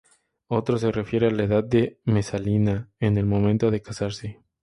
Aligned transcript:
Otro 0.47 0.79
se 0.79 0.91
refiere 0.91 1.27
a 1.27 1.29
la 1.29 1.43
edad 1.43 1.63
de 1.63 1.99
Mesalina 2.05 2.89
en 2.99 3.19
el 3.19 3.27
momento 3.27 3.69
de 3.69 3.83
casarse. 3.83 4.39